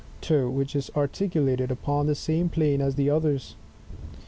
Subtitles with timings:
[0.19, 3.55] toe which is articulated upon the same plane as the others.